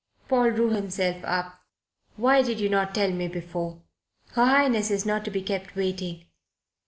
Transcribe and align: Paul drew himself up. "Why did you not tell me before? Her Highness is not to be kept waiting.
Paul 0.27 0.49
drew 0.53 0.71
himself 0.71 1.23
up. 1.25 1.61
"Why 2.15 2.41
did 2.41 2.59
you 2.59 2.69
not 2.69 2.95
tell 2.95 3.11
me 3.11 3.27
before? 3.27 3.83
Her 4.31 4.45
Highness 4.45 4.89
is 4.89 5.05
not 5.05 5.23
to 5.25 5.29
be 5.29 5.43
kept 5.43 5.75
waiting. 5.75 6.25